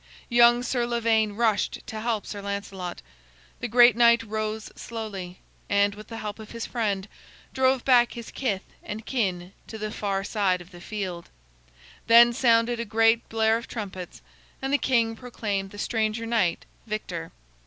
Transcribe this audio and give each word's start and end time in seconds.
Young 0.29 0.63
Sir 0.63 0.87
Lavaine 0.87 1.33
rushed 1.33 1.85
to 1.85 1.99
help 1.99 2.25
Sir 2.25 2.41
Lancelot. 2.41 3.03
The 3.59 3.67
great 3.67 3.95
knight 3.95 4.23
rose 4.23 4.71
slowly 4.75 5.37
and, 5.69 5.93
with 5.93 6.07
the 6.07 6.17
help 6.17 6.39
of 6.39 6.49
his 6.49 6.65
friend, 6.65 7.07
drove 7.53 7.85
back 7.85 8.13
his 8.13 8.31
kith 8.31 8.63
and 8.81 9.05
kin 9.05 9.53
to 9.67 9.77
the 9.77 9.91
far 9.91 10.23
side 10.23 10.59
of 10.59 10.71
the 10.71 10.81
field. 10.81 11.29
Then 12.07 12.33
sounded 12.33 12.79
a 12.79 12.83
great 12.83 13.29
blare 13.29 13.57
of 13.57 13.67
trumpets, 13.67 14.23
and 14.59 14.73
the 14.73 14.79
king 14.79 15.15
proclaimed 15.15 15.69
the 15.69 15.77
stranger 15.77 16.25
knight 16.25 16.65
victor. 16.87 17.31